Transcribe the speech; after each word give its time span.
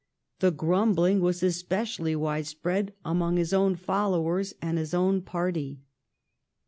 The 0.39 0.49
grumbling 0.49 1.19
was 1.21 1.43
especially 1.43 2.15
widespread 2.15 2.95
among 3.05 3.37
his 3.37 3.53
own 3.53 3.75
followers 3.75 4.55
and 4.59 4.79
his 4.79 4.95
own 4.95 5.21
party. 5.21 5.81